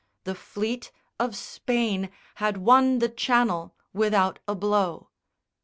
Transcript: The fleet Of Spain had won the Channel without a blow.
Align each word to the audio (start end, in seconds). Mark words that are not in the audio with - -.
The 0.23 0.33
fleet 0.33 0.91
Of 1.19 1.35
Spain 1.35 2.09
had 2.41 2.57
won 2.57 2.97
the 2.97 3.07
Channel 3.07 3.75
without 3.93 4.39
a 4.47 4.55
blow. 4.55 5.09